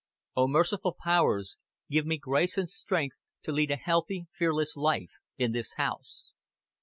[0.35, 1.57] "O merciful Powers,
[1.87, 6.33] give me grace and strength to lead a healthy fearless life in this house."